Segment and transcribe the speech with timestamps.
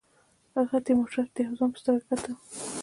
[0.57, 2.33] هغه تیمورشاه ته د یوه ځوان په سترګه کتل.